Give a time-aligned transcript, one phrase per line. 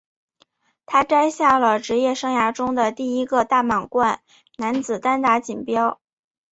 [0.87, 4.21] 他摘下了职业生涯中的第一个大满贯
[4.57, 6.01] 男子单打锦标。